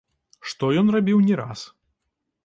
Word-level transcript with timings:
Што 0.53 0.69
ён 0.81 0.87
рабіў 0.95 1.21
не 1.27 1.35
раз. 1.41 1.59